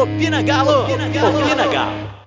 [0.00, 0.84] Opina Galo!
[0.84, 1.38] Opina Galo!
[1.38, 2.20] Opina Galo!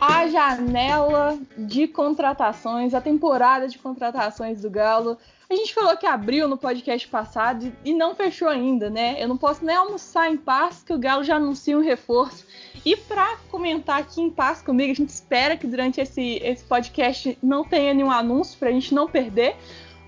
[0.00, 5.18] A janela de contratações, a temporada de contratações do Galo.
[5.50, 9.22] A gente falou que abriu no podcast passado e não fechou ainda, né?
[9.22, 12.46] Eu não posso nem almoçar em paz que o Galo já anuncia um reforço.
[12.84, 17.38] E para comentar aqui em paz comigo, a gente espera que durante esse, esse podcast
[17.42, 19.56] não tenha nenhum anúncio para a gente não perder.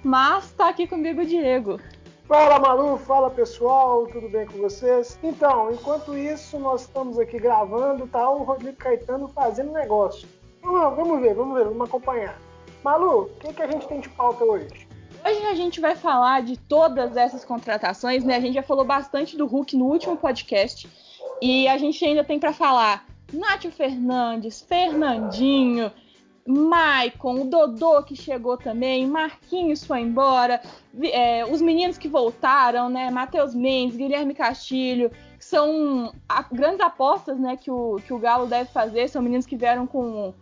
[0.05, 1.80] Mas tá aqui comigo o Diego.
[2.29, 5.19] Fala Malu, fala pessoal, tudo bem com vocês?
[5.23, 10.29] Então, enquanto isso, nós estamos aqui gravando, tá o Rodrigo Caetano fazendo negócio.
[10.61, 12.38] Vamos, vamos ver, vamos ver, vamos acompanhar.
[12.85, 14.87] Malu, o que, que a gente tem de pauta hoje?
[15.24, 18.37] Hoje a gente vai falar de todas essas contratações, né?
[18.37, 20.88] A gente já falou bastante do Hulk no último podcast.
[21.41, 25.91] E a gente ainda tem para falar Nátio Fernandes, Fernandinho,
[26.47, 30.60] Maicon, o Dodô que chegou também, Marquinhos foi embora,
[31.02, 33.10] é, os meninos que voltaram, né?
[33.10, 38.47] Matheus Mendes, Guilherme Castilho, que são a, grandes apostas né, que, o, que o Galo
[38.47, 40.32] deve fazer, são meninos que vieram com.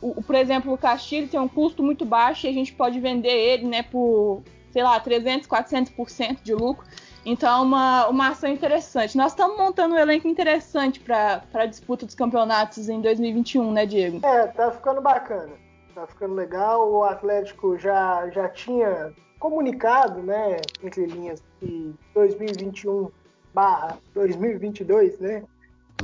[0.00, 3.30] O, por exemplo, o Castilho tem um custo muito baixo e a gente pode vender
[3.30, 6.84] ele né, por, sei lá, 300, 400% de lucro.
[7.24, 9.16] Então é uma, uma ação interessante.
[9.16, 14.24] Nós estamos montando um elenco interessante para a disputa dos campeonatos em 2021, né, Diego?
[14.26, 15.52] É, tá ficando bacana.
[15.94, 16.90] Tá ficando legal.
[16.90, 23.10] O Atlético já, já tinha comunicado, né, entre linhas, que 2021
[23.52, 25.42] barra 2022, né,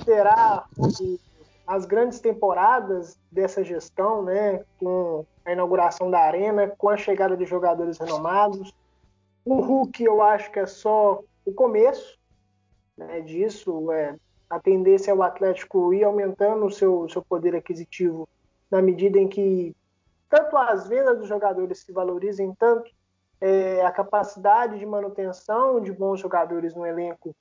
[0.05, 0.65] será
[1.67, 7.47] as grandes temporadas dessa gestão, né, com a inauguração da arena, com a chegada de
[7.47, 8.75] jogadores renomados,
[9.49, 12.19] o Hulk eu acho que é só o começo
[12.97, 13.91] né, disso.
[13.93, 14.15] É,
[14.51, 18.29] a tendência é o Atlético ir aumentando o seu, seu poder aquisitivo
[18.71, 19.75] na medida em que
[20.29, 22.91] tanto as vendas dos jogadores se valorizem, tanto
[23.41, 27.35] é, a capacidade de manutenção de bons jogadores no elenco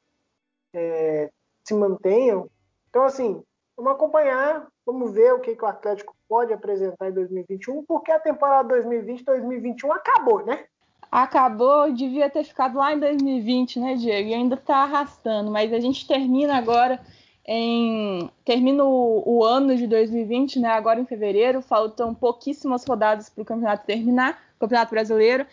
[0.74, 1.30] é,
[1.66, 2.50] se mantenham.
[2.90, 3.44] Então, assim,
[3.76, 8.20] vamos acompanhar, vamos ver o que, que o Atlético pode apresentar em 2021, porque a
[8.20, 10.66] temporada 2020-2021 acabou, né?
[11.12, 14.30] Acabou, devia ter ficado lá em 2020, né, Diego?
[14.30, 17.00] E ainda está arrastando, mas a gente termina agora
[17.46, 18.30] em.
[18.44, 20.70] Termina o, o, ano de 2020, né?
[20.70, 25.46] Agora em fevereiro, faltam pouquíssimas rodadas para o campeonato terminar, Campeonato Brasileiro.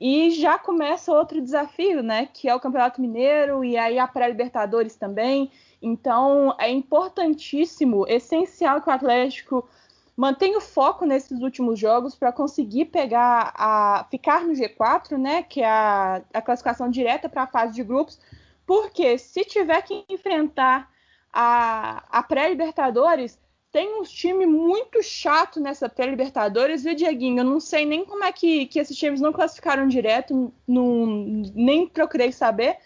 [0.00, 2.28] E já começa outro desafio, né?
[2.32, 5.50] Que é o Campeonato Mineiro e aí a pré-Libertadores também.
[5.80, 9.68] Então é importantíssimo, essencial que o Atlético
[10.16, 15.62] mantém o foco nesses últimos jogos para conseguir pegar a ficar no G4, né, que
[15.62, 18.20] é a, a classificação direta para a fase de grupos,
[18.66, 20.90] porque se tiver que enfrentar
[21.32, 23.38] a, a pré-Libertadores,
[23.72, 27.40] tem um time muito chato nessa pré-Libertadores, viu, Dieguinho?
[27.40, 31.06] Eu não sei nem como é que, que esses times não classificaram direto, não,
[31.54, 32.76] nem procurei saber,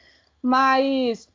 [0.40, 1.28] mas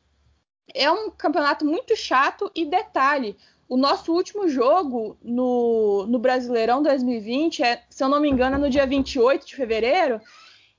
[0.74, 3.36] é um campeonato muito chato e detalhe,
[3.68, 8.58] o nosso último jogo no, no Brasileirão 2020 é, se eu não me engano, é
[8.58, 10.20] no dia 28 de fevereiro.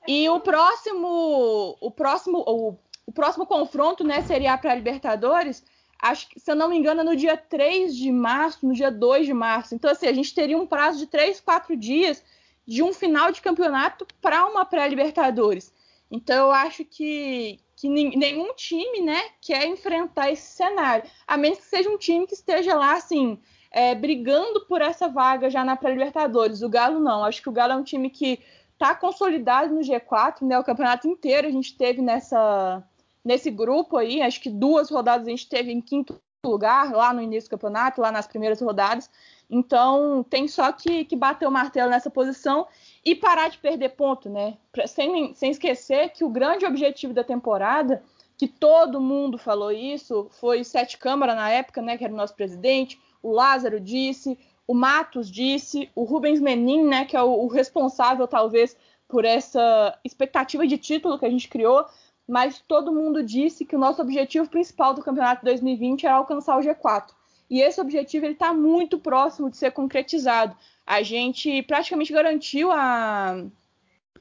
[0.07, 5.63] E o próximo, o próximo, o, o próximo confronto, né, seria para Libertadores.
[6.01, 8.91] Acho que, se eu não me engano, é no dia 3 de março, no dia
[8.91, 9.73] 2 de março.
[9.73, 12.23] Então, assim, a gente teria um prazo de 3, 4 dias
[12.67, 15.73] de um final de campeonato para uma pré-Libertadores.
[16.11, 21.65] Então, eu acho que, que nenhum time, né, quer enfrentar esse cenário, a menos que
[21.65, 23.37] seja um time que esteja lá, assim,
[23.69, 26.61] é, brigando por essa vaga já na pré-Libertadores.
[26.61, 27.25] O Galo não.
[27.25, 28.39] Acho que o Galo é um time que
[28.71, 30.57] está consolidado no G4, né?
[30.57, 32.81] O campeonato inteiro a gente teve nessa
[33.21, 34.21] nesse grupo aí.
[34.21, 37.99] Acho que duas rodadas a gente teve em quinto lugar lá no início do campeonato,
[37.99, 39.09] lá nas primeiras rodadas.
[39.49, 42.65] Então tem só que, que bater o martelo nessa posição
[43.05, 44.57] e parar de perder ponto, né?
[44.87, 48.01] Sem, sem esquecer que o grande objetivo da temporada,
[48.37, 51.97] que todo mundo falou isso, foi Sete Câmara na época, né?
[51.97, 57.05] Que era o nosso presidente, o Lázaro disse, o Matos disse, o Rubens Menin, né?
[57.05, 58.75] Que é o, o responsável, talvez,
[59.07, 61.85] por essa expectativa de título que a gente criou,
[62.27, 66.61] mas todo mundo disse que o nosso objetivo principal do campeonato 2020 era alcançar o
[66.61, 67.11] G4.
[67.49, 70.55] E esse objetivo está muito próximo de ser concretizado
[70.85, 73.43] a gente praticamente garantiu a,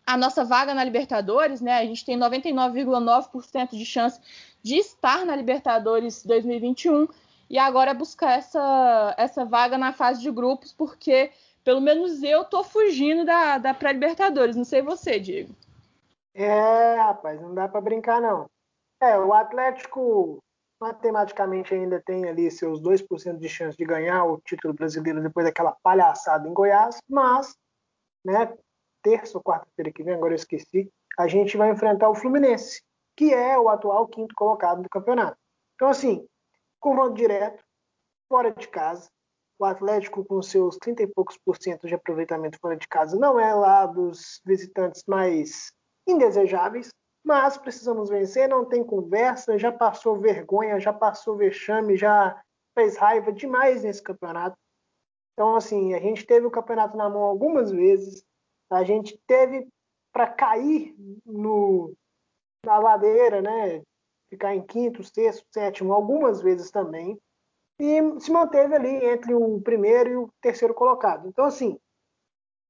[0.07, 1.79] a nossa vaga na Libertadores, né?
[1.79, 4.21] A gente tem 99,9% de chance
[4.63, 7.09] de estar na Libertadores 2021
[7.51, 11.31] e agora é buscar essa, essa vaga na fase de grupos, porque
[11.65, 14.57] pelo menos eu tô fugindo da, da pré-Libertadores.
[14.57, 15.55] Não sei você, Diego.
[16.35, 18.49] É, rapaz, não dá para brincar não.
[19.01, 20.39] É, o Atlético
[20.83, 25.77] matematicamente ainda tem ali seus 2% de chance de ganhar o título brasileiro depois daquela
[25.81, 27.55] palhaçada em Goiás, mas,
[28.25, 28.53] né,
[29.01, 32.83] terça ou quarta-feira que vem, agora eu esqueci, a gente vai enfrentar o Fluminense,
[33.17, 35.37] que é o atual quinto colocado do campeonato.
[35.77, 36.27] Então, assim,
[36.81, 37.63] confronto direto,
[38.29, 39.09] fora de casa,
[39.61, 43.39] o Atlético, com seus 30 e poucos por cento de aproveitamento fora de casa, não
[43.39, 45.73] é lá dos visitantes mais
[46.09, 46.89] indesejáveis,
[47.25, 52.41] mas precisamos vencer, não tem conversa, já passou vergonha, já passou vexame, já
[52.75, 54.57] fez raiva demais nesse campeonato.
[55.33, 58.25] Então, assim, a gente teve o campeonato na mão algumas vezes,
[58.71, 59.69] a gente teve
[60.13, 61.95] para cair no,
[62.65, 63.83] na ladeira, né?
[64.31, 67.19] Ficar em quinto, sexto, sétimo, algumas vezes também,
[67.79, 71.29] e se manteve ali entre o primeiro e o terceiro colocado.
[71.29, 71.79] Então, assim,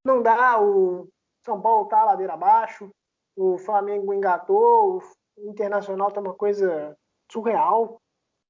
[0.05, 1.09] não dá, o
[1.45, 2.91] São Paulo tá ladeira abaixo,
[3.37, 5.03] o Flamengo engatou,
[5.37, 6.97] o Internacional tá uma coisa
[7.31, 8.01] surreal.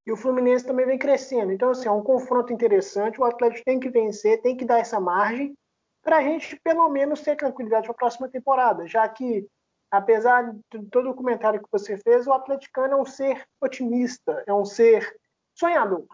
[0.04, 1.52] E o Fluminense também vem crescendo.
[1.52, 3.20] Então, assim, é um confronto interessante.
[3.20, 5.56] O Atlético tem que vencer, tem que dar essa margem
[6.02, 8.88] para a gente, pelo menos, ter tranquilidade para a próxima temporada.
[8.88, 9.46] Já que,
[9.90, 14.52] apesar de todo o comentário que você fez, o atleticano é um ser otimista, é
[14.52, 15.16] um ser
[15.54, 16.04] sonhador.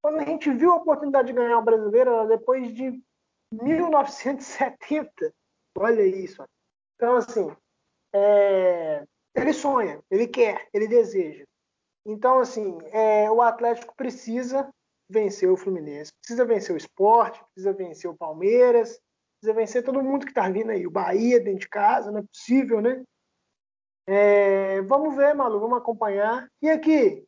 [0.00, 3.02] Quando a gente viu a oportunidade de ganhar o brasileiro, depois de
[3.50, 5.34] 1970.
[5.76, 6.44] Olha isso.
[6.94, 7.52] Então, assim,
[8.14, 9.04] é,
[9.34, 11.44] ele sonha, ele quer, ele deseja.
[12.04, 14.68] Então, assim, é, o Atlético precisa
[15.08, 19.00] vencer o Fluminense, precisa vencer o esporte, precisa vencer o Palmeiras,
[19.40, 20.86] precisa vencer todo mundo que está vindo aí.
[20.86, 23.02] O Bahia dentro de casa, não é possível, né?
[24.08, 26.48] É, vamos ver, Malu, vamos acompanhar.
[26.62, 27.24] E aqui,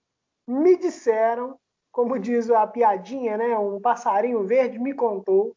[0.46, 1.58] me disseram,
[1.92, 3.58] como diz a piadinha, né?
[3.58, 5.54] Um passarinho verde me contou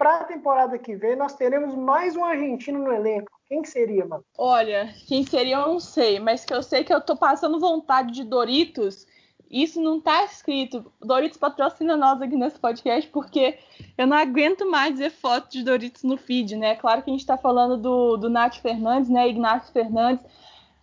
[0.00, 3.30] para a temporada que vem nós teremos mais um argentino no elenco.
[3.46, 4.24] Quem seria, mano?
[4.38, 8.10] Olha, quem seria eu não sei, mas que eu sei que eu tô passando vontade
[8.12, 9.06] de Doritos.
[9.50, 10.90] Isso não tá escrito.
[11.02, 13.58] Doritos patrocina nós aqui nesse podcast, porque
[13.98, 16.76] eu não aguento mais ver foto de Doritos no feed, né?
[16.76, 19.28] Claro que a gente tá falando do, do Nath Fernandes, né?
[19.28, 20.24] Ignacio Fernandes,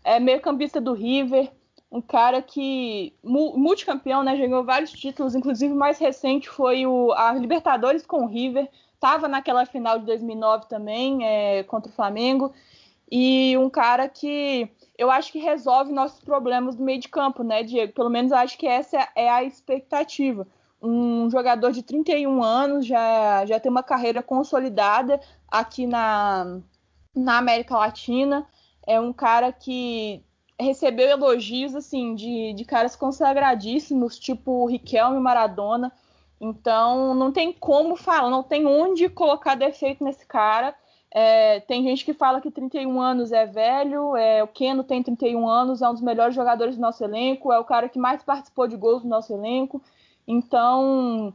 [0.03, 1.51] é meio campista do River,
[1.91, 4.37] um cara que multicampeão, né?
[4.37, 9.27] Ganhou vários títulos, inclusive o mais recente foi o a Libertadores com o River estava
[9.27, 12.51] naquela final de 2009 também, é, contra o Flamengo,
[13.09, 17.63] e um cara que eu acho que resolve nossos problemas do meio de campo, né,
[17.63, 17.94] Diego?
[17.94, 20.45] Pelo menos eu acho que essa é a expectativa.
[20.81, 26.59] Um jogador de 31 anos já, já tem uma carreira consolidada aqui na,
[27.15, 28.45] na América Latina.
[28.85, 30.23] É um cara que
[30.59, 35.91] recebeu elogios assim de, de caras consagradíssimos, tipo Riquelme Maradona.
[36.39, 40.75] Então, não tem como falar, não tem onde colocar defeito nesse cara.
[41.10, 45.48] É, tem gente que fala que 31 anos é velho, é, o Keno tem 31
[45.48, 48.68] anos, é um dos melhores jogadores do nosso elenco, é o cara que mais participou
[48.68, 49.81] de gols do nosso elenco.
[50.28, 51.34] Então,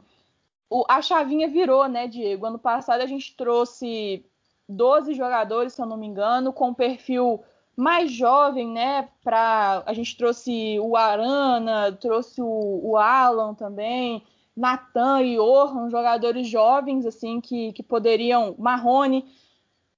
[0.70, 2.46] o, a chavinha virou, né, Diego?
[2.46, 4.24] Ano passado a gente trouxe
[4.68, 7.42] 12 jogadores, se eu não me engano, com perfil
[7.76, 9.08] mais jovem, né?
[9.22, 14.22] Pra, a gente trouxe o Arana, trouxe o, o Alan também.
[14.56, 19.24] Natan e Orhan, jogadores jovens assim que, que poderiam, Marrone,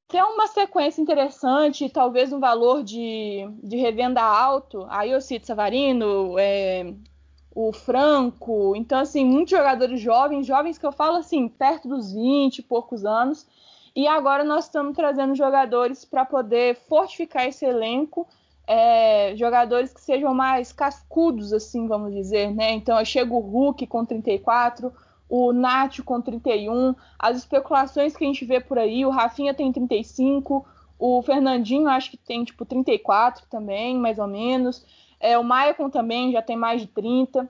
[0.08, 4.86] ter uma sequência interessante, talvez um valor de, de revenda alto.
[4.88, 6.94] Aí eu cito Savarino, é,
[7.54, 12.58] o Franco, então assim, muitos jogadores jovens, jovens que eu falo assim, perto dos 20
[12.58, 13.46] e poucos anos.
[13.96, 18.26] E agora nós estamos trazendo jogadores para poder fortificar esse elenco
[18.66, 22.72] é, jogadores que sejam mais cascudos, assim, vamos dizer, né?
[22.72, 24.92] Então chega o Hulk com 34,
[25.28, 29.72] o Nath com 31, as especulações que a gente vê por aí, o Rafinha tem
[29.72, 30.66] 35,
[30.98, 34.84] o Fernandinho acho que tem tipo 34 também, mais ou menos.
[35.20, 37.48] É, o Maicon também já tem mais de 30.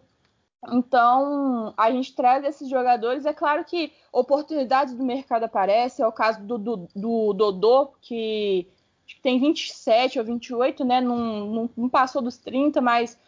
[0.73, 3.27] Então, a gente traz esses jogadores.
[3.27, 6.05] É claro que oportunidades do mercado aparecem.
[6.05, 8.69] É o caso do, do, do Dodô, que
[9.07, 11.01] acho que tem 27 ou 28, né?
[11.01, 13.19] Não, não, não passou dos 30, mas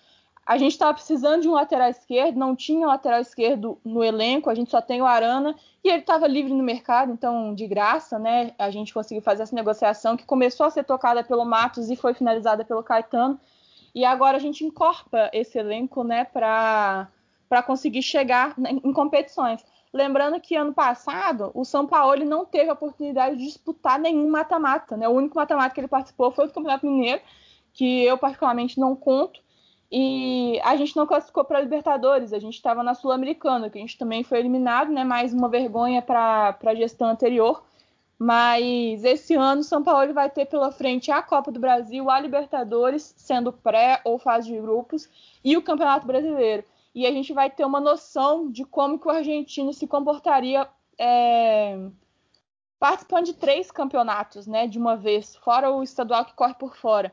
[0.46, 4.54] a gente estava precisando de um lateral esquerdo, não tinha lateral esquerdo no elenco, a
[4.54, 8.52] gente só tem o Arana e ele estava livre no mercado, então de graça, né?
[8.56, 12.14] A gente conseguiu fazer essa negociação que começou a ser tocada pelo Matos e foi
[12.14, 13.40] finalizada pelo Caetano.
[13.92, 17.08] E agora a gente encorpa esse elenco, né, para
[17.66, 19.64] conseguir chegar em competições.
[19.96, 24.96] Lembrando que ano passado o São Paulo não teve a oportunidade de disputar nenhum mata-mata.
[24.96, 25.08] Né?
[25.08, 27.22] O único mata-mata que ele participou foi o Campeonato Mineiro,
[27.72, 29.40] que eu particularmente não conto.
[29.90, 33.96] E a gente não classificou para Libertadores, a gente estava na Sul-Americana, que a gente
[33.96, 35.02] também foi eliminado, né?
[35.02, 37.62] mais uma vergonha para a gestão anterior.
[38.18, 42.20] Mas esse ano o São Paulo vai ter pela frente a Copa do Brasil, a
[42.20, 45.08] Libertadores, sendo pré ou fase de grupos,
[45.42, 46.64] e o Campeonato Brasileiro.
[46.96, 50.66] E a gente vai ter uma noção de como que o argentino se comportaria
[50.98, 51.78] é,
[52.78, 57.12] participando de três campeonatos, né, de uma vez, fora o estadual que corre por fora.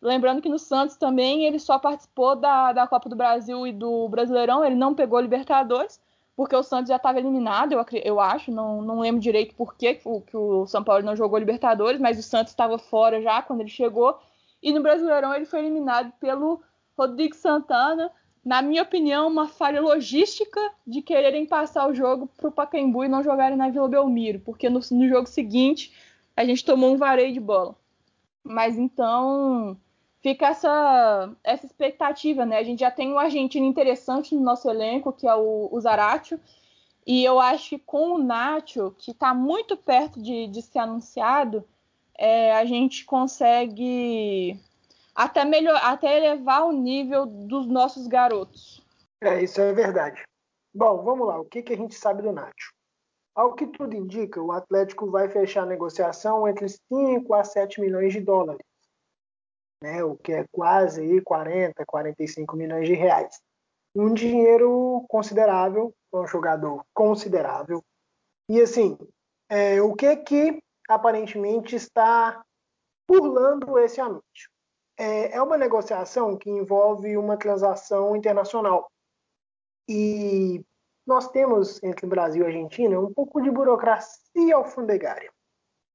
[0.00, 4.08] Lembrando que no Santos também ele só participou da, da Copa do Brasil e do
[4.08, 6.00] Brasileirão, ele não pegou Libertadores,
[6.34, 10.00] porque o Santos já estava eliminado, eu, eu acho, não, não lembro direito por que,
[10.06, 13.60] o, que o São Paulo não jogou Libertadores, mas o Santos estava fora já quando
[13.60, 14.18] ele chegou,
[14.62, 16.62] e no Brasileirão ele foi eliminado pelo
[16.96, 18.10] Rodrigo Santana,
[18.44, 23.08] na minha opinião, uma falha logística de quererem passar o jogo para o Pacaembu e
[23.08, 25.92] não jogarem na Vila Belmiro, porque no, no jogo seguinte
[26.36, 27.74] a gente tomou um vareio de bola.
[28.42, 29.76] Mas então
[30.22, 32.58] fica essa, essa expectativa, né?
[32.58, 36.40] A gente já tem um argentino interessante no nosso elenco, que é o, o Zaratio,
[37.06, 41.64] e eu acho que com o Nacho, que está muito perto de, de ser anunciado,
[42.14, 44.60] é, a gente consegue
[45.18, 48.84] até, melhor, até elevar o nível dos nossos garotos.
[49.20, 50.22] É, isso é verdade.
[50.74, 51.40] Bom, vamos lá.
[51.40, 52.72] O que, que a gente sabe do Nacho?
[53.34, 58.12] Ao que tudo indica, o Atlético vai fechar a negociação entre 5 a 7 milhões
[58.12, 58.60] de dólares
[59.82, 63.40] né, o que é quase aí 40, 45 milhões de reais.
[63.94, 67.84] Um dinheiro considerável um jogador considerável.
[68.48, 68.96] E assim,
[69.48, 70.58] é, o que que
[70.88, 72.42] aparentemente está
[73.06, 74.50] burlando esse anúncio?
[74.98, 78.90] É, é uma negociação que envolve uma transação internacional.
[79.88, 80.62] E
[81.06, 85.32] nós temos entre Brasil e Argentina um pouco de burocracia alfandegária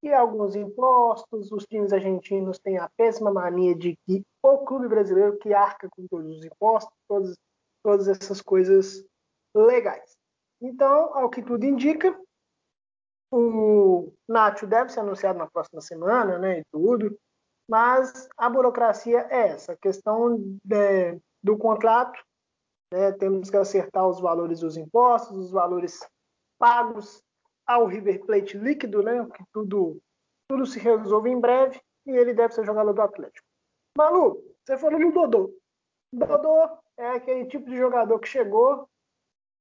[0.01, 1.51] e alguns impostos.
[1.51, 6.07] Os times argentinos têm a péssima mania de que o clube brasileiro que arca com
[6.07, 7.37] todos os impostos, todas,
[7.83, 9.05] todas essas coisas
[9.53, 10.17] legais.
[10.61, 12.17] Então, ao que tudo indica,
[13.29, 17.17] o Nacho deve ser anunciado na próxima semana, né, e tudo,
[17.69, 22.19] mas a burocracia é essa, a questão de, do contrato,
[22.91, 25.99] né, temos que acertar os valores dos impostos, os valores
[26.59, 27.23] pagos
[27.65, 29.25] ao River Plate líquido, né?
[29.35, 30.01] Que tudo,
[30.47, 33.45] tudo se resolve em breve e ele deve ser jogador do Atlético.
[33.97, 35.53] Malu, você falou no Dodô.
[36.13, 38.87] Dodô é aquele tipo de jogador que chegou,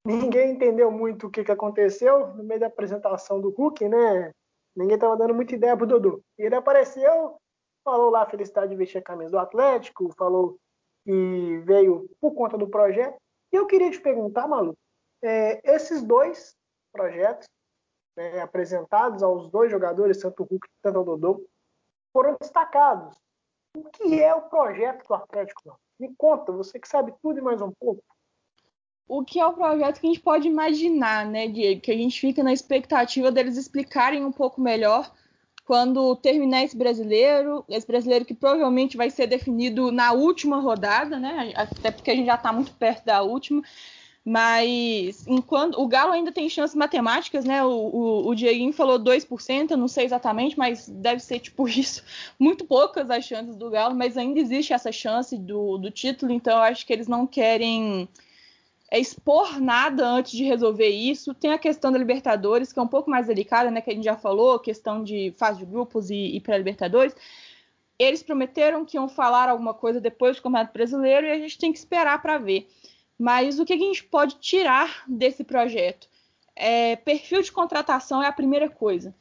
[0.04, 4.32] ninguém entendeu muito o que, que aconteceu no meio da apresentação do Hulk, né?
[4.76, 6.23] Ninguém estava dando muita ideia pro Dodô.
[6.37, 7.37] Ele apareceu,
[7.84, 10.58] falou lá a felicidade de vestir a camisa do Atlético, falou
[11.04, 13.16] que veio por conta do projeto.
[13.52, 14.76] E eu queria te perguntar, Malu,
[15.22, 16.56] é, esses dois
[16.92, 17.46] projetos,
[18.16, 21.46] né, apresentados aos dois jogadores, tanto o Hulk quanto o Dodô,
[22.12, 23.16] foram destacados.
[23.76, 25.78] O que é o projeto do Atlético?
[25.98, 28.02] Me conta, você que sabe tudo e mais um pouco.
[29.08, 31.80] O que é o projeto que a gente pode imaginar, né, Diego?
[31.80, 35.10] Que a gente fica na expectativa deles explicarem um pouco melhor
[35.64, 41.52] quando terminar esse brasileiro, esse brasileiro que provavelmente vai ser definido na última rodada, né?
[41.54, 43.62] Até porque a gente já está muito perto da última.
[44.25, 47.62] Mas enquanto o Galo ainda tem chances matemáticas, né?
[47.64, 52.04] O, o, o Dieguinho falou 2%, eu não sei exatamente, mas deve ser tipo isso.
[52.38, 56.57] Muito poucas as chances do Galo, mas ainda existe essa chance do, do título, então
[56.57, 58.09] eu acho que eles não querem
[58.92, 61.32] é, expor nada antes de resolver isso.
[61.32, 63.80] Tem a questão da Libertadores, que é um pouco mais delicada, né?
[63.80, 67.16] Que a gente já falou, questão de fase de grupos e, e pré-Libertadores.
[67.99, 71.72] Eles prometeram que iam falar alguma coisa depois do Campeonato Brasileiro e a gente tem
[71.72, 72.68] que esperar para ver.
[73.18, 76.06] Mas o que a gente pode tirar desse projeto?
[76.54, 79.14] É, perfil de contratação é a primeira coisa.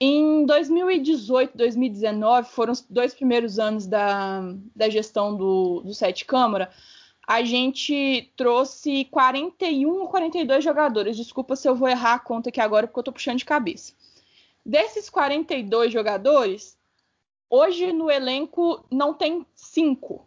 [0.00, 4.40] Em 2018, 2019, foram os dois primeiros anos da,
[4.74, 6.68] da gestão do, do Sete Câmara,
[7.26, 11.16] a gente trouxe 41 ou 42 jogadores.
[11.16, 13.92] Desculpa se eu vou errar a conta aqui agora, porque eu estou puxando de cabeça.
[14.64, 16.78] Desses 42 jogadores,
[17.48, 20.26] hoje no elenco não tem cinco.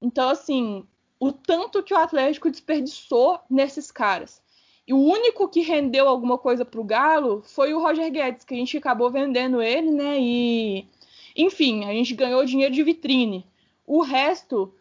[0.00, 0.86] Então, assim,
[1.18, 4.42] o tanto que o Atlético desperdiçou nesses caras.
[4.86, 8.54] E o único que rendeu alguma coisa para o Galo foi o Roger Guedes, que
[8.54, 10.18] a gente acabou vendendo ele, né?
[10.18, 10.88] E
[11.36, 13.46] enfim, a gente ganhou dinheiro de vitrine.
[13.86, 14.74] O resto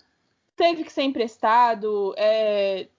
[0.59, 2.89] teve que ser emprestado, é,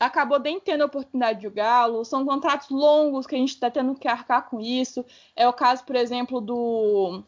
[0.00, 2.02] acabou nem tendo a oportunidade de Galo.
[2.02, 5.04] São contratos longos que a gente está tendo que arcar com isso.
[5.36, 7.22] É o caso, por exemplo, do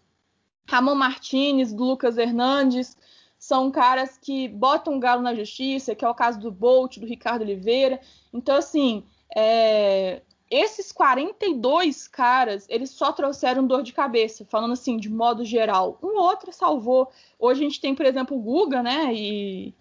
[0.66, 2.96] Ramon Martinez, do Lucas Hernandes,
[3.38, 7.04] são caras que botam o galo na justiça, que é o caso do Bolt, do
[7.04, 8.00] Ricardo Oliveira.
[8.32, 9.04] Então, assim,
[9.36, 10.22] é...
[10.50, 15.98] esses 42 caras, eles só trouxeram dor de cabeça, falando assim, de modo geral.
[16.02, 17.10] Um outro salvou.
[17.38, 19.12] Hoje a gente tem, por exemplo, o Guga, né?
[19.12, 19.74] E,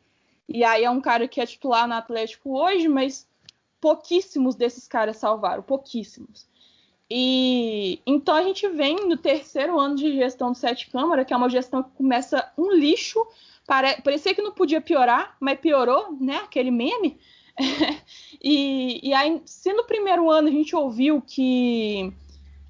[0.54, 3.28] e aí é um cara que é titular no Atlético hoje, mas
[3.80, 6.48] pouquíssimos desses caras salvaram, pouquíssimos.
[7.10, 11.38] E então a gente vem no terceiro ano de gestão do Sete Câmara, que é
[11.38, 13.20] uma gestão que começa um lixo.
[13.68, 14.02] Pare...
[14.02, 16.38] Parecia que não podia piorar, mas piorou, né?
[16.38, 17.20] Aquele meme.
[18.42, 22.14] e, e aí, se no primeiro ano a gente ouviu que,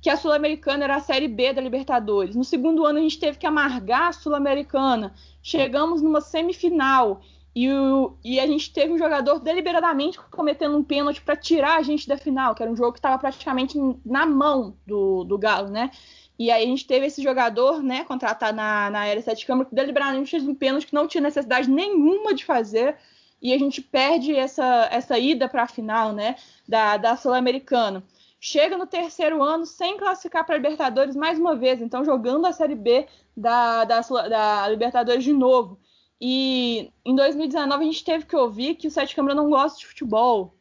[0.02, 3.38] que a Sul-Americana era a Série B da Libertadores, no segundo ano a gente teve
[3.38, 7.22] que amargar a Sul-Americana, chegamos numa semifinal
[7.54, 11.82] e, o, e, a gente teve um jogador deliberadamente cometendo um pênalti para tirar a
[11.82, 15.70] gente da final, que era um jogo que estava praticamente na mão do, do Galo,
[15.70, 15.92] né?
[16.40, 19.76] E aí a gente teve esse jogador, né, contratado na, na Era Sete Câmara, que
[19.76, 22.96] deliberadamente fez um pênalti que não tinha necessidade nenhuma de fazer,
[23.42, 26.36] e a gente perde essa, essa ida para a final, né,
[26.68, 28.04] da, da Sul-Americana.
[28.40, 32.54] Chega no terceiro ano sem classificar para a Libertadores mais uma vez, então jogando a
[32.54, 33.06] Série B
[33.38, 35.78] da, da, da Libertadores de novo.
[36.22, 39.88] E em 2019 a gente teve que ouvir que o Sete Câmara não gosta de
[39.88, 40.54] futebol.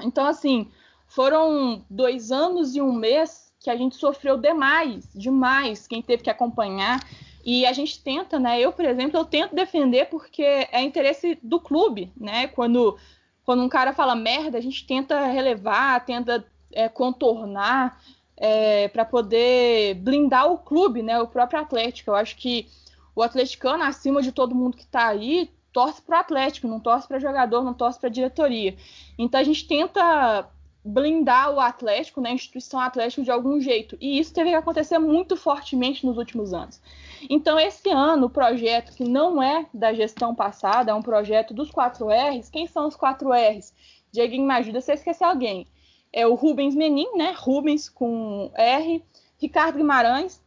[0.00, 0.70] Então, assim,
[1.08, 6.30] foram dois anos e um mês que a gente sofreu demais, demais, quem teve que
[6.30, 7.00] acompanhar.
[7.44, 8.60] E a gente tenta, né?
[8.60, 12.46] Eu, por exemplo, eu tento defender porque é interesse do clube, né?
[12.46, 12.96] Quando,
[13.44, 18.00] quando um cara fala merda, a gente tenta relevar, tenta é, contornar
[18.36, 21.20] é, para poder blindar o clube, né?
[21.20, 22.10] O próprio Atlético.
[22.10, 22.68] Eu acho que
[23.14, 27.08] o atleticano, acima de todo mundo que está aí, torce para o Atlético, não torce
[27.08, 28.76] para jogador, não torce para diretoria.
[29.18, 30.48] Então a gente tenta
[30.84, 33.96] blindar o Atlético, né, a instituição Atlético de algum jeito.
[34.00, 36.80] E isso teve que acontecer muito fortemente nos últimos anos.
[37.30, 41.70] Então, esse ano, o projeto que não é da gestão passada, é um projeto dos
[41.70, 42.50] 4 R's.
[42.50, 43.72] Quem são os 4 R's?
[44.10, 45.66] Dieguinho, me ajuda se eu esquecer alguém.
[46.12, 47.32] É o Rubens Menin, né?
[47.36, 49.02] Rubens com R,
[49.38, 50.42] Ricardo Guimarães,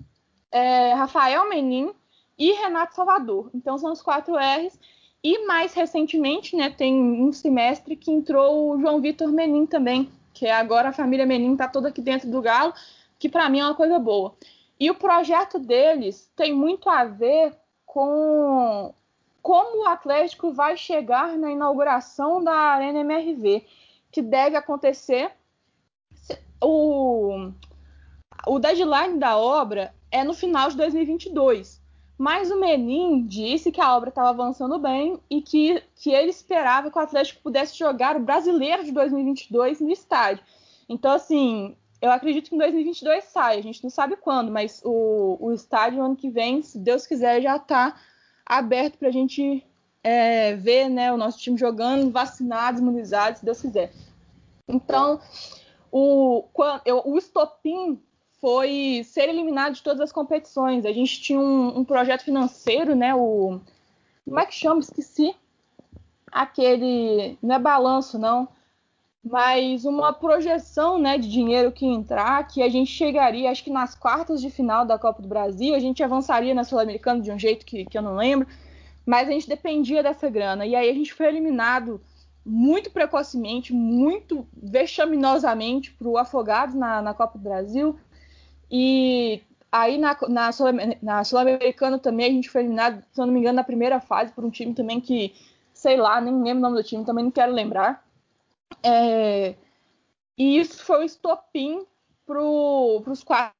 [0.51, 1.91] é, Rafael Menin,
[2.37, 3.49] e Renato Salvador.
[3.53, 4.79] Então são os quatro R's.
[5.23, 10.47] E mais recentemente, né, tem um semestre que entrou o João Vitor Menin também, que
[10.47, 12.73] agora a família Menin está toda aqui dentro do Galo,
[13.17, 14.35] que para mim é uma coisa boa.
[14.79, 18.93] E o projeto deles tem muito a ver com
[19.41, 23.63] como o Atlético vai chegar na inauguração da Arena MRV,
[24.11, 25.31] que deve acontecer.
[26.61, 27.51] O,
[28.47, 31.84] o deadline da obra é no final de 2022.
[32.17, 36.89] Mas o Menin disse que a obra estava avançando bem e que, que ele esperava
[36.89, 40.43] que o Atlético pudesse jogar o Brasileiro de 2022 no estádio.
[40.87, 43.59] Então, assim, eu acredito que em 2022 sai.
[43.59, 47.41] A gente não sabe quando, mas o, o estádio ano que vem, se Deus quiser,
[47.41, 47.95] já está
[48.45, 49.65] aberto para a gente
[50.03, 53.91] é, ver né, o nosso time jogando, vacinados, imunizados, se Deus quiser.
[54.67, 55.19] Então,
[55.91, 56.45] o,
[57.05, 57.99] o estopim
[58.45, 60.85] foi ser eliminado de todas as competições.
[60.85, 63.15] A gente tinha um, um projeto financeiro, né?
[63.15, 63.59] O
[64.23, 64.81] como é que chama?
[64.81, 65.35] Esqueci.
[66.31, 68.47] Aquele não é balanço não,
[69.23, 73.95] mas uma projeção, né, de dinheiro que entrar, que a gente chegaria, acho que nas
[73.95, 77.65] quartas de final da Copa do Brasil, a gente avançaria na Sul-Americana de um jeito
[77.65, 78.47] que, que eu não lembro,
[79.03, 80.67] mas a gente dependia dessa grana.
[80.67, 81.99] E aí a gente foi eliminado
[82.45, 87.97] muito precocemente, muito vexaminosamente para o Afogados na, na Copa do Brasil.
[88.69, 90.67] E aí na, na, Sul,
[91.01, 94.31] na Sul-Americana também a gente foi eliminado, se eu não me engano, na primeira fase
[94.31, 95.33] por um time também que,
[95.73, 98.05] sei lá, nem lembro o nome do time, também não quero lembrar.
[98.83, 99.55] É,
[100.37, 101.85] e isso foi o estopim
[102.25, 103.53] para os quatro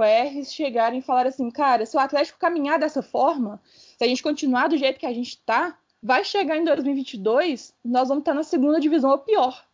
[0.00, 4.22] R's chegarem e falar assim, cara, se o Atlético caminhar dessa forma, se a gente
[4.22, 8.42] continuar do jeito que a gente está, vai chegar em 2022, nós vamos estar na
[8.42, 9.64] segunda divisão ou pior.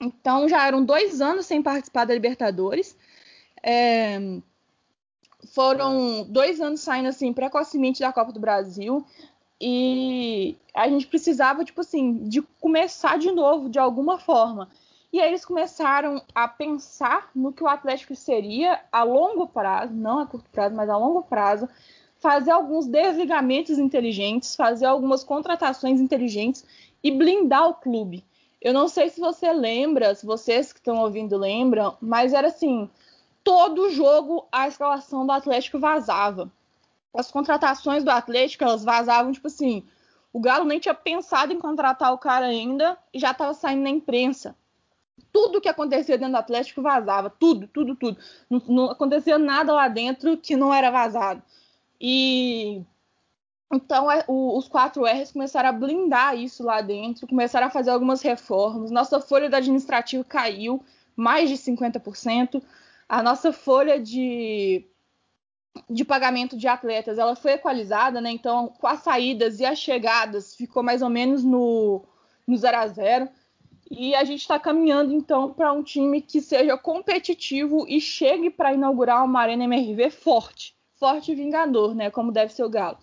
[0.00, 2.96] Então já eram dois anos sem participar da Libertadores.
[3.62, 4.18] É,
[5.52, 9.04] foram dois anos saindo assim precocemente da Copa do Brasil
[9.60, 14.68] e a gente precisava tipo assim de começar de novo de alguma forma.
[15.12, 20.20] E aí eles começaram a pensar no que o Atlético seria a longo prazo, não
[20.20, 21.68] a curto prazo, mas a longo prazo,
[22.18, 26.64] fazer alguns desligamentos inteligentes, fazer algumas contratações inteligentes
[27.02, 28.24] e blindar o clube.
[28.60, 32.88] Eu não sei se você lembra, se vocês que estão ouvindo lembram, mas era assim,
[33.44, 36.50] todo jogo a escalação do Atlético vazava.
[37.14, 39.84] As contratações do Atlético, elas vazavam, tipo assim,
[40.32, 43.90] o Galo nem tinha pensado em contratar o cara ainda e já estava saindo na
[43.90, 44.56] imprensa.
[45.30, 48.18] Tudo que acontecia dentro do Atlético vazava, tudo, tudo, tudo.
[48.48, 51.42] Não, não acontecia nada lá dentro que não era vazado.
[52.00, 52.82] E
[53.72, 57.90] então é, o, os 4 R's começaram a blindar isso lá dentro, começaram a fazer
[57.90, 58.90] algumas reformas.
[58.90, 60.82] Nossa folha do administrativo caiu
[61.16, 62.62] mais de 50%
[63.12, 64.86] a nossa folha de,
[65.90, 68.30] de pagamento de atletas ela foi equalizada, né?
[68.30, 72.06] Então, com as saídas e as chegadas ficou mais ou menos no,
[72.48, 73.28] no 0 a 0
[73.90, 78.72] E a gente está caminhando então para um time que seja competitivo e chegue para
[78.72, 82.10] inaugurar uma arena MRV forte, forte e vingador, né?
[82.10, 82.96] Como deve ser o Galo.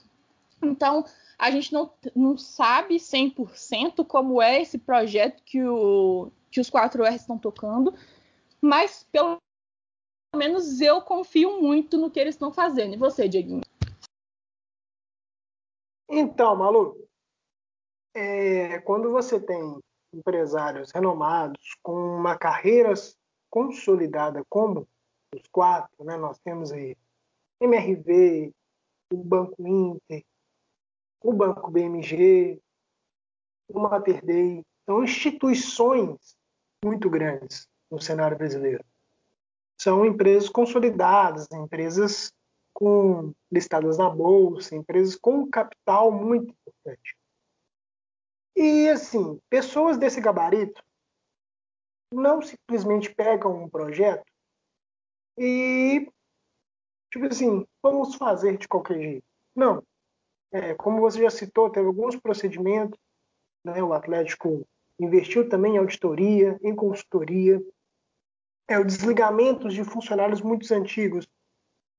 [0.59, 1.05] Então,
[1.37, 7.13] a gente não, não sabe 100% como é esse projeto que, o, que os 4R
[7.13, 7.93] estão tocando,
[8.59, 9.37] mas pelo
[10.35, 12.93] menos eu confio muito no que eles estão fazendo.
[12.93, 13.61] E você, Dieguinho?
[16.09, 17.07] Então, Malu,
[18.13, 19.79] é, quando você tem
[20.13, 22.93] empresários renomados com uma carreira
[23.49, 24.87] consolidada como
[25.33, 26.17] os quatro, né?
[26.17, 26.95] Nós temos aí
[27.61, 28.51] MRV,
[29.13, 30.23] o Banco Inter,
[31.21, 32.59] o Banco BMG,
[33.69, 36.35] o Mater Dei, são instituições
[36.83, 38.83] muito grandes no cenário brasileiro.
[39.81, 42.33] São empresas consolidadas, empresas
[42.73, 47.15] com listadas na bolsa, empresas com capital muito importante.
[48.55, 50.83] E assim, pessoas desse gabarito
[52.13, 54.25] não simplesmente pegam um projeto
[55.37, 56.11] e
[57.11, 59.25] tipo assim, vamos fazer de qualquer jeito.
[59.55, 59.83] Não.
[60.51, 62.99] É, como você já citou, teve alguns procedimentos,
[63.63, 63.81] né?
[63.83, 64.67] O Atlético
[64.99, 67.63] investiu também em auditoria, em consultoria,
[68.69, 71.27] é, o desligamento de funcionários muito antigos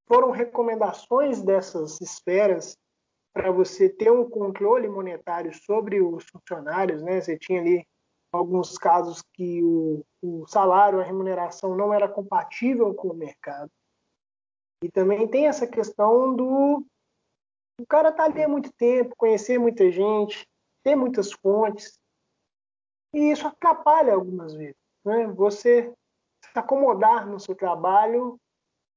[0.07, 2.79] foram recomendações dessas esferas
[3.35, 7.21] para você ter um controle monetário sobre os funcionários, né?
[7.21, 7.87] Você tinha ali
[8.33, 13.71] alguns casos que o, o salário, a remuneração não era compatível com o mercado.
[14.83, 16.85] E também tem essa questão do
[17.81, 20.47] o cara tá ali há muito tempo, conhecer muita gente,
[20.85, 21.99] ter muitas fontes.
[23.15, 24.77] E isso atrapalha algumas vezes.
[25.05, 25.27] Né?
[25.29, 25.93] Você
[26.59, 28.39] acomodar no seu trabalho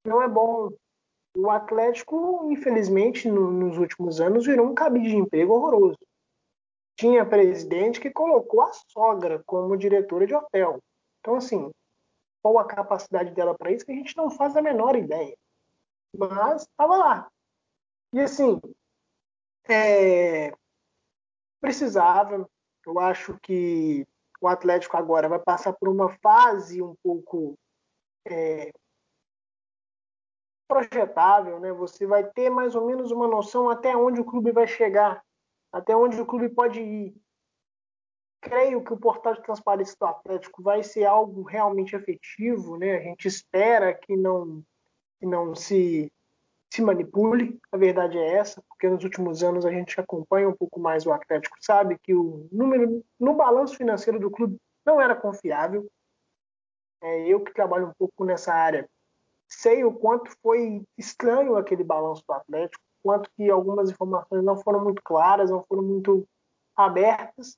[0.06, 0.70] não é bom
[1.36, 5.98] o Atlético, infelizmente, no, nos últimos anos, virou um cabide de emprego horroroso.
[6.96, 10.80] Tinha presidente que colocou a sogra como diretora de hotel.
[11.20, 11.72] Então, assim,
[12.42, 15.36] qual a capacidade dela para isso que a gente não faz a menor ideia.
[16.16, 17.32] Mas estava lá.
[18.13, 18.62] E, assim,
[19.68, 20.54] é...
[21.60, 22.48] precisava.
[22.86, 24.06] Eu acho que
[24.43, 27.58] o Atlético agora vai passar por uma fase um pouco
[28.27, 28.71] é,
[30.67, 31.71] projetável, né?
[31.71, 35.23] Você vai ter mais ou menos uma noção até onde o clube vai chegar,
[35.71, 37.15] até onde o clube pode ir.
[38.41, 42.97] Creio que o portal de transparência do Atlético vai ser algo realmente efetivo, né?
[42.97, 44.62] A gente espera que não
[45.21, 46.12] que não se
[46.74, 47.60] se manipule.
[47.72, 51.12] A verdade é essa, porque nos últimos anos a gente acompanha um pouco mais o
[51.12, 55.88] Atlético, sabe que o número no balanço financeiro do clube não era confiável.
[57.02, 58.88] É, eu que trabalho um pouco nessa área
[59.60, 64.84] sei o quanto foi estranho aquele balanço do Atlético, quanto que algumas informações não foram
[64.84, 66.28] muito claras, não foram muito
[66.76, 67.58] abertas.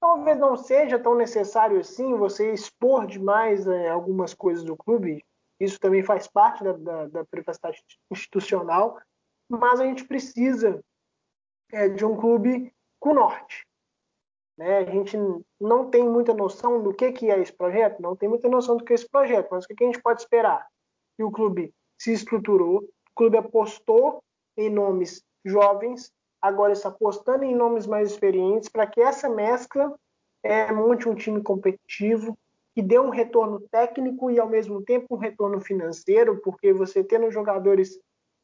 [0.00, 5.24] Talvez não seja tão necessário assim você expor demais é, algumas coisas do clube.
[5.60, 9.00] Isso também faz parte da, da, da privacidade institucional,
[9.48, 10.82] mas a gente precisa
[11.70, 13.66] é, de um clube com norte.
[14.56, 14.78] Né?
[14.78, 15.16] A gente
[15.60, 18.84] não tem muita noção do que, que é esse projeto, não tem muita noção do
[18.84, 20.66] que é esse projeto, mas o que, que a gente pode esperar?
[21.16, 24.22] que o clube se estruturou, o clube apostou
[24.56, 29.94] em nomes jovens, agora está apostando em nomes mais experientes para que essa mescla
[30.42, 32.36] é, monte um time competitivo
[32.74, 37.30] que dê um retorno técnico e ao mesmo tempo um retorno financeiro, porque você tendo
[37.30, 37.98] jogadores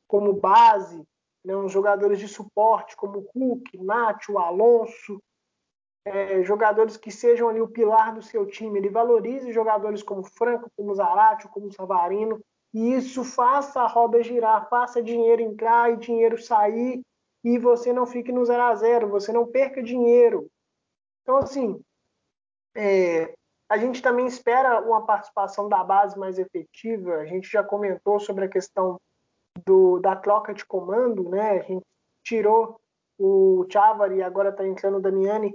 [0.06, 1.02] como base,
[1.44, 5.22] né, uns jogadores de suporte como Hulk, Nacho, Alonso,
[6.04, 10.70] é, jogadores que sejam ali o pilar do seu time, ele valorize jogadores como Franco,
[10.76, 12.40] como Zaratio, como Savarino,
[12.72, 17.02] e isso faça a roda girar, faça dinheiro entrar e dinheiro sair,
[17.44, 20.48] e você não fique no zero a zero, você não perca dinheiro.
[21.22, 21.80] Então, assim,
[22.74, 23.34] é,
[23.68, 27.16] a gente também espera uma participação da base mais efetiva.
[27.16, 28.98] A gente já comentou sobre a questão
[29.66, 31.50] do, da troca de comando, né?
[31.50, 31.84] A gente
[32.24, 32.80] tirou
[33.18, 35.54] o Chavari e agora está entrando o Damiani,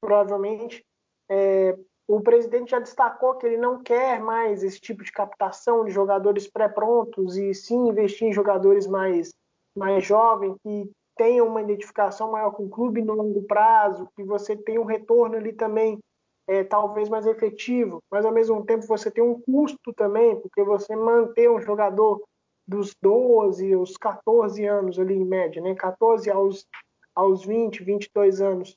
[0.00, 0.84] provavelmente.
[1.28, 5.90] É, o presidente já destacou que ele não quer mais esse tipo de captação de
[5.90, 9.30] jogadores pré-prontos e sim investir em jogadores mais,
[9.76, 14.56] mais jovens, que tenham uma identificação maior com o clube no longo prazo, que você
[14.56, 15.98] tenha um retorno ali também
[16.48, 20.96] é, talvez mais efetivo, mas ao mesmo tempo você tem um custo também, porque você
[20.96, 22.24] manter um jogador
[22.66, 25.74] dos 12 aos 14 anos ali em média, né?
[25.74, 26.66] 14 aos,
[27.14, 28.76] aos 20, 22 anos,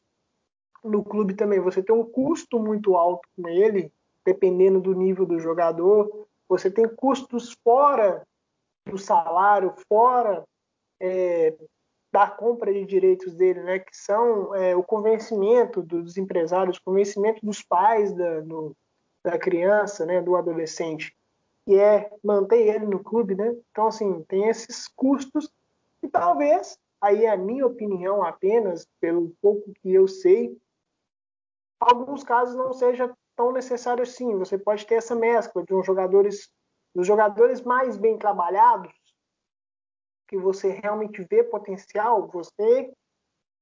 [0.83, 3.89] no clube também você tem um custo muito alto com ele,
[4.25, 6.27] dependendo do nível do jogador.
[6.49, 8.27] Você tem custos fora
[8.85, 10.43] do salário, fora
[10.99, 11.55] é,
[12.11, 17.45] da compra de direitos dele, né, que são é, o convencimento dos empresários, o convencimento
[17.45, 18.41] dos pais da,
[19.23, 21.15] da criança, né, do adolescente,
[21.65, 23.55] que é manter ele no clube, né?
[23.71, 25.49] Então, assim, tem esses custos
[26.03, 30.57] e talvez, aí é a minha opinião apenas, pelo pouco que eu sei,
[31.79, 34.37] alguns casos não seja tão necessário assim.
[34.37, 36.51] Você pode ter essa mescla de uns jogadores,
[36.93, 38.91] dos jogadores mais bem trabalhados,
[40.31, 42.89] que você realmente vê potencial, você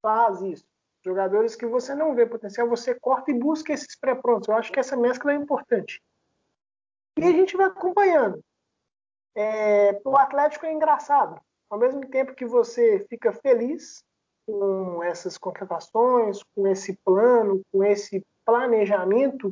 [0.04, 0.64] faz isso.
[1.04, 4.48] Jogadores que você não vê potencial, você corta e busca esses pré-prontos.
[4.48, 6.00] Eu acho que essa mescla é importante.
[7.18, 8.44] E a gente vai acompanhando.
[9.36, 11.42] É, o Atlético é engraçado.
[11.72, 14.04] Ao mesmo tempo que você fica feliz
[14.46, 19.52] com essas contratações, com esse plano, com esse planejamento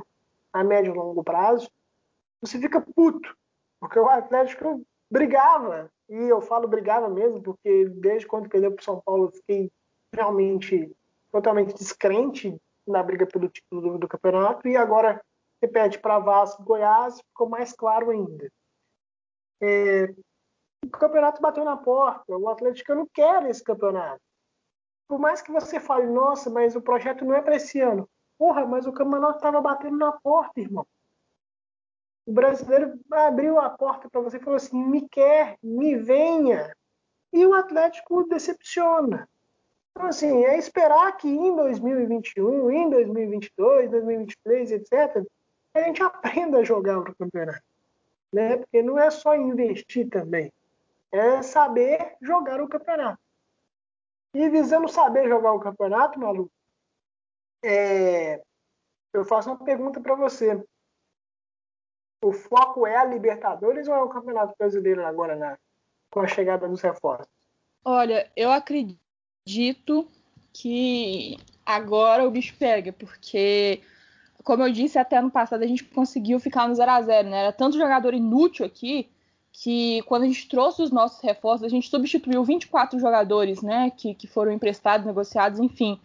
[0.53, 1.67] a médio e longo prazo,
[2.39, 3.35] você fica puto.
[3.79, 8.83] Porque o Atlético brigava e eu falo brigava mesmo, porque desde quando perdeu para o
[8.83, 9.71] São Paulo eu fiquei
[10.13, 10.91] realmente
[11.31, 14.67] totalmente descrente na briga pelo título do, do campeonato.
[14.67, 15.21] E agora
[15.59, 18.49] você pede para Vasco Goiás, ficou mais claro ainda.
[19.61, 20.13] É,
[20.85, 24.21] o campeonato bateu na porta, o Atlético não quer esse campeonato.
[25.07, 28.09] Por mais que você fale, nossa, mas o projeto não é para esse ano.
[28.37, 30.85] Porra, mas o campeonato estava batendo na porta, irmão.
[32.27, 36.75] O brasileiro abriu a porta para você e falou assim: me quer, me venha.
[37.31, 39.29] E o Atlético decepciona.
[39.91, 45.25] Então, assim, é esperar que em 2021, em 2022, 2023, etc.,
[45.73, 47.63] a gente aprenda a jogar o campeonato.
[48.33, 48.57] Né?
[48.57, 50.51] Porque não é só investir também,
[51.09, 53.19] é saber jogar o campeonato.
[54.33, 56.51] E visando saber jogar o campeonato, maluco,
[57.63, 58.41] é...
[59.13, 60.61] eu faço uma pergunta para você
[62.21, 65.57] o foco é a Libertadores ou é o Campeonato Brasileiro agora
[66.09, 67.27] com a chegada dos reforços?
[67.83, 70.07] Olha, eu acredito
[70.51, 73.81] que agora o bicho pega, porque,
[74.43, 77.39] como eu disse até no passado, a gente conseguiu ficar no 0 a 0 né?
[77.41, 79.09] Era tanto jogador inútil aqui
[79.51, 84.13] que quando a gente trouxe os nossos reforços, a gente substituiu 24 jogadores, né, que,
[84.13, 85.99] que foram emprestados, negociados, enfim,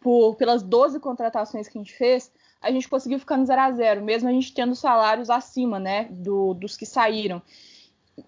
[0.00, 3.72] por, pelas 12 contratações que a gente fez a gente conseguiu ficar no 0 a
[3.72, 7.42] 0 mesmo a gente tendo salários acima né, do, dos que saíram.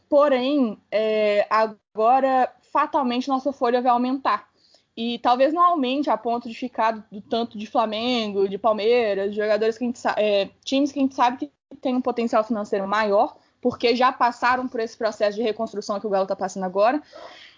[0.09, 4.49] Porém, é, agora fatalmente nossa folha vai aumentar.
[4.97, 9.79] E talvez não aumente a ponto de ficar do, tanto de Flamengo, de Palmeiras, jogadores
[9.79, 13.37] que a gente é, times que a gente sabe que tem um potencial financeiro maior,
[13.61, 17.01] porque já passaram por esse processo de reconstrução que o Galo está passando agora.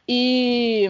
[0.07, 0.87] E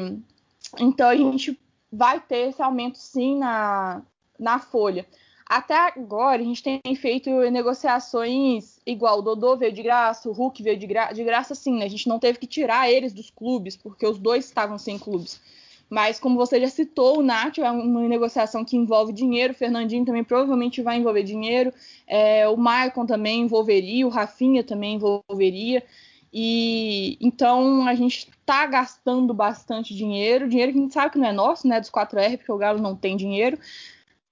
[0.78, 1.58] então a gente
[1.92, 4.02] vai ter esse aumento sim na,
[4.38, 5.06] na folha.
[5.50, 9.18] Até agora, a gente tem feito negociações igual.
[9.18, 11.76] O Dodô veio de graça, o Hulk veio de, gra de graça, sim.
[11.76, 11.86] Né?
[11.86, 15.40] A gente não teve que tirar eles dos clubes, porque os dois estavam sem clubes.
[15.90, 19.52] Mas, como você já citou, o Nacho é uma negociação que envolve dinheiro.
[19.52, 21.74] O Fernandinho também provavelmente vai envolver dinheiro.
[22.06, 25.82] É, o Maicon também envolveria, o Rafinha também envolveria.
[26.32, 31.26] E então a gente está gastando bastante dinheiro, dinheiro que a gente sabe que não
[31.26, 31.80] é nosso, né?
[31.80, 33.58] Dos 4R, porque o Galo não tem dinheiro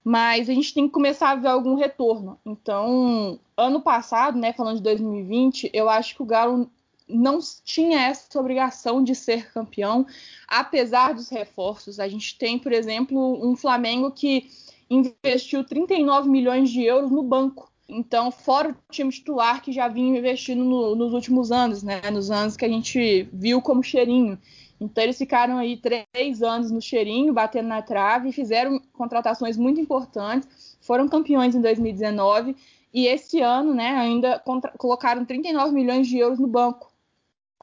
[0.09, 2.39] mas a gente tem que começar a ver algum retorno.
[2.43, 6.67] Então, ano passado, né, falando de 2020, eu acho que o Galo
[7.07, 10.07] não tinha essa obrigação de ser campeão,
[10.47, 11.99] apesar dos reforços.
[11.99, 14.49] A gente tem, por exemplo, um Flamengo que
[14.89, 17.71] investiu 39 milhões de euros no banco.
[17.87, 22.01] Então, fora o time titular que já vinha investindo no, nos últimos anos, né?
[22.11, 24.39] Nos anos que a gente viu como cheirinho.
[24.79, 30.77] Então eles ficaram aí três anos no cheirinho, batendo na trave, fizeram contratações muito importantes,
[30.81, 32.55] foram campeões em 2019
[32.93, 34.41] e esse ano, né, ainda
[34.77, 36.91] colocaram 39 milhões de euros no banco.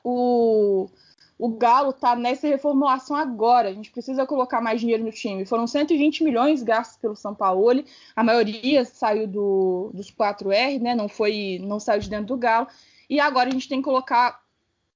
[0.05, 0.88] O,
[1.37, 3.68] o Galo está nessa reformulação agora.
[3.68, 5.44] A gente precisa colocar mais dinheiro no time.
[5.44, 7.83] Foram 120 milhões gastos pelo São Paulo.
[8.14, 10.94] A maioria saiu do, dos 4R, né?
[10.94, 12.68] Não foi, não saiu de dentro do Galo.
[13.11, 14.40] E agora a gente tem que colocar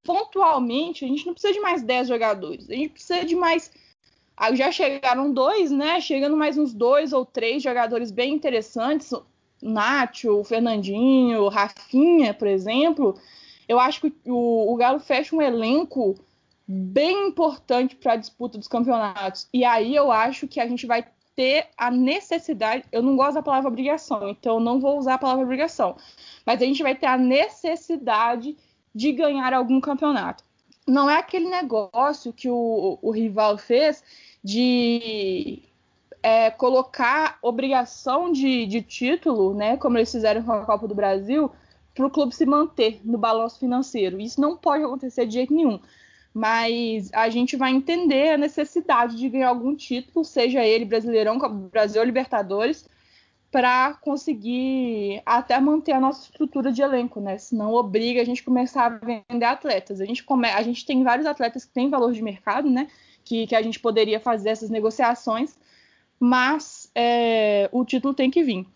[0.02, 2.70] pontualmente, a gente não precisa de mais 10 jogadores.
[2.70, 3.70] A gente precisa de mais.
[4.36, 6.00] Ah, já chegaram dois, né?
[6.00, 9.12] Chegando mais uns dois ou três jogadores bem interessantes.
[9.62, 13.14] Nacho, Fernandinho, Rafinha, por exemplo.
[13.68, 16.16] Eu acho que o, o Galo fecha um elenco
[16.66, 19.48] bem importante para a disputa dos campeonatos.
[19.52, 21.04] E aí eu acho que a gente vai
[21.36, 22.84] ter a necessidade.
[22.90, 25.96] Eu não gosto da palavra obrigação, então não vou usar a palavra obrigação.
[26.46, 28.56] Mas a gente vai ter a necessidade
[28.94, 30.44] de ganhar algum campeonato.
[30.86, 34.02] Não é aquele negócio que o, o rival fez
[34.42, 35.62] de
[36.22, 41.50] é, colocar obrigação de, de, título, né, como eles fizeram com a Copa do Brasil,
[41.94, 44.20] para o clube se manter no balanço financeiro.
[44.20, 45.78] Isso não pode acontecer de jeito nenhum.
[46.32, 51.38] mas a gente vai entender a necessidade de ganhar algum título, seja ele Brasileirão,
[51.70, 52.88] Brasil ou Libertadores,
[53.50, 57.36] para conseguir até manter a nossa estrutura de elenco, né?
[57.36, 60.00] Senão obriga a gente começar a vender atletas.
[60.00, 60.48] A gente, come...
[60.48, 62.86] a gente tem vários atletas que têm valor de mercado, né?
[63.24, 65.58] Que, que a gente poderia fazer essas negociações,
[66.18, 68.66] mas é, o título tem que vir.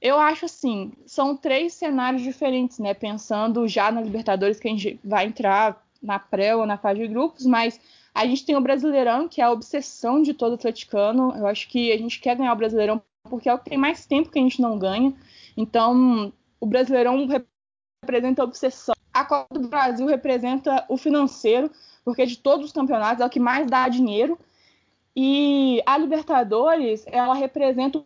[0.00, 2.92] Eu acho assim, são três cenários diferentes, né?
[2.92, 7.06] Pensando já na Libertadores, que a gente vai entrar na pré ou na fase de
[7.06, 7.80] grupos, mas
[8.12, 11.32] a gente tem o Brasileirão, que é a obsessão de todo atleticano.
[11.36, 14.06] Eu acho que a gente quer ganhar o Brasileirão porque é o que tem mais
[14.06, 15.14] tempo que a gente não ganha.
[15.56, 17.26] Então, o Brasileirão
[18.02, 18.94] representa a obsessão.
[19.12, 21.70] A Copa do Brasil representa o financeiro,
[22.04, 24.38] porque de todos os campeonatos é o que mais dá dinheiro.
[25.14, 28.02] E a Libertadores, ela representa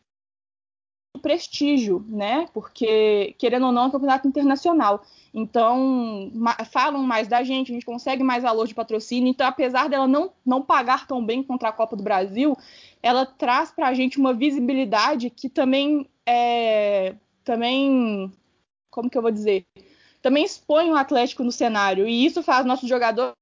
[1.18, 2.46] prestígio, né?
[2.52, 5.02] Porque, querendo ou não, é um campeonato internacional.
[5.33, 6.33] Então,
[6.70, 9.29] falam mais da gente, a gente consegue mais valor de patrocínio.
[9.29, 12.57] Então, apesar dela não, não pagar tão bem contra a Copa do Brasil,
[13.02, 18.33] ela traz para a gente uma visibilidade que também é, também
[18.90, 19.64] como que eu vou dizer
[20.26, 23.37] também expõe o Atlético no cenário e isso faz nossos jogadores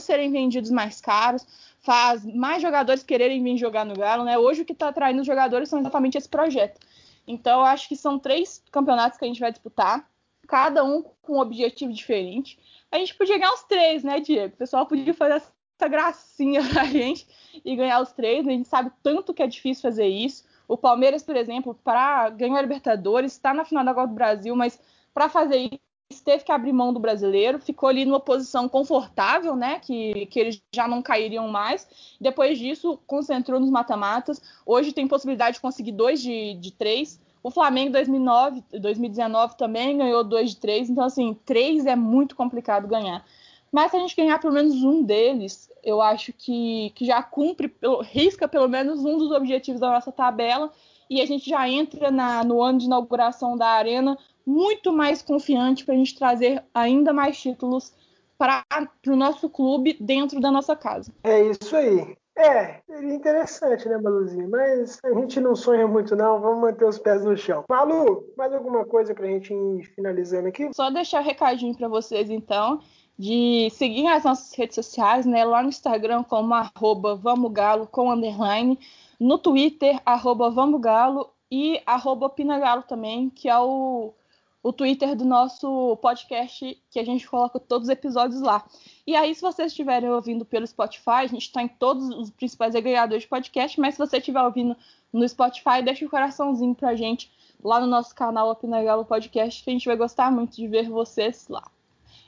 [0.00, 1.46] serem vendidos mais caros
[1.82, 5.26] faz mais jogadores quererem vir jogar no Galo né hoje o que está atraindo os
[5.26, 6.80] jogadores são exatamente esse projeto
[7.26, 10.08] então eu acho que são três campeonatos que a gente vai disputar
[10.50, 12.58] cada um com um objetivo diferente.
[12.90, 14.52] A gente podia ganhar os três, né, Diego?
[14.54, 17.24] O pessoal podia fazer essa gracinha pra gente
[17.64, 18.46] e ganhar os três.
[18.46, 20.44] A gente sabe tanto que é difícil fazer isso.
[20.66, 24.56] O Palmeiras, por exemplo, para ganhar a Libertadores, está na final da Copa do Brasil,
[24.56, 24.80] mas
[25.14, 25.80] para fazer
[26.18, 29.78] teve que abrir mão do brasileiro, ficou ali numa posição confortável, né?
[29.78, 31.86] Que, que eles já não cairiam mais.
[32.20, 34.42] Depois disso, concentrou nos mata-matas.
[34.66, 37.20] Hoje tem possibilidade de conseguir dois de, de três.
[37.42, 42.86] O Flamengo 2009, 2019 também ganhou 2 de 3, então assim, 3 é muito complicado
[42.86, 43.24] ganhar.
[43.72, 47.74] Mas se a gente ganhar pelo menos um deles, eu acho que, que já cumpre,
[48.02, 50.70] risca pelo menos um dos objetivos da nossa tabela
[51.08, 55.84] e a gente já entra na, no ano de inauguração da Arena muito mais confiante
[55.84, 57.92] para a gente trazer ainda mais títulos
[58.38, 58.64] para
[59.06, 61.12] o nosso clube dentro da nossa casa.
[61.22, 62.16] É isso aí.
[62.36, 64.48] É, seria interessante, né, Maluzinho?
[64.48, 66.40] Mas a gente não sonha muito, não.
[66.40, 67.64] Vamos manter os pés no chão.
[67.68, 70.70] Malu, mais alguma coisa pra gente ir finalizando aqui?
[70.72, 72.80] Só deixar um recadinho pra vocês, então,
[73.18, 75.44] de seguir as nossas redes sociais, né?
[75.44, 78.78] Lá no Instagram, como arroba vamogalo com underline.
[79.18, 84.14] No Twitter, arroba vamogalo e arroba pinagalo também, que é o
[84.62, 88.64] o Twitter do nosso podcast, que a gente coloca todos os episódios lá.
[89.06, 92.74] E aí, se vocês estiverem ouvindo pelo Spotify, a gente está em todos os principais
[92.74, 94.76] agregadores de podcast, mas se você estiver ouvindo
[95.12, 97.30] no Spotify, deixa o um coraçãozinho pra gente
[97.62, 101.48] lá no nosso canal Opinagalo Podcast, que a gente vai gostar muito de ver vocês
[101.48, 101.64] lá.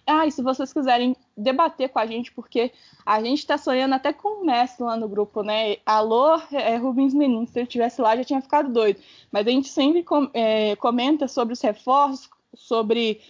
[0.07, 2.73] Ah, e se vocês quiserem debater com a gente, porque
[3.07, 5.77] a gente está sonhando até com o Messi lá no grupo, né?
[5.87, 9.01] Alô, é, Rubens Menino, se ele estivesse lá já tinha ficado doido.
[9.31, 13.21] Mas a gente sempre com, é, comenta sobre os reforços, sobre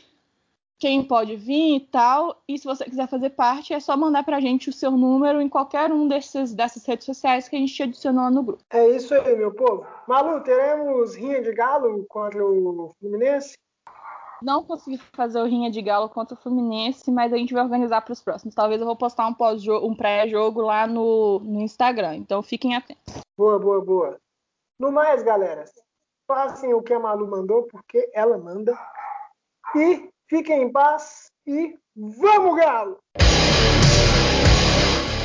[0.82, 2.42] quem pode vir e tal.
[2.48, 5.48] E se você quiser fazer parte, é só mandar pra gente o seu número em
[5.48, 8.64] qualquer um desses, dessas redes sociais que a gente te adicionou no grupo.
[8.68, 9.86] É isso aí, meu povo.
[10.08, 13.56] Malu, teremos rinha de galo contra o Fluminense?
[14.42, 18.02] Não consegui fazer o Rinha de Galo contra o Fluminense, mas a gente vai organizar
[18.02, 18.54] para os próximos.
[18.54, 23.22] Talvez eu vou postar um, pós um pré-jogo lá no, no Instagram, então fiquem atentos.
[23.36, 24.18] Boa, boa, boa.
[24.78, 25.64] No mais, galera,
[26.26, 28.76] façam o que a Malu mandou, porque ela manda.
[29.76, 32.98] E fiquem em paz e vamos, Galo!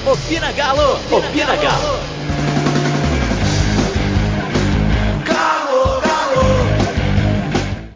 [0.09, 0.95] Opina Galo!
[0.95, 1.61] Opina, Opina Galo!
[1.61, 2.16] Galo.